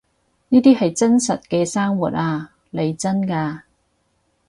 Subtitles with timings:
[0.49, 3.61] 呢啲係真實嘅生活呀，嚟真㗎